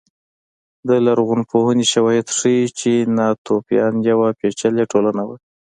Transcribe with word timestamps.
د 0.87 0.89
لرغونپوهنې 1.05 1.85
شواهد 1.93 2.27
ښيي 2.37 2.63
چې 2.79 2.91
ناتوفیان 3.17 3.93
یوه 4.11 4.27
پېچلې 4.39 4.83
ټولنه 4.91 5.21
وه 5.27 5.35